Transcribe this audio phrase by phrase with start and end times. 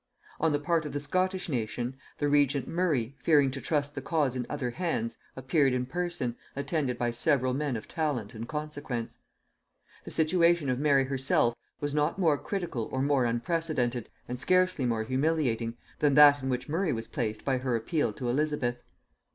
[0.39, 4.35] On the part of the Scottish nation, the regent Murray, fearing to trust the cause
[4.35, 9.19] in other hands, appeared in person, attended by several men of talent and consequence.
[10.03, 15.03] The situation of Mary herself was not more critical or more unprecedented, and scarcely more
[15.03, 18.81] humiliating, than that in which Murray was placed by her appeal to Elizabeth.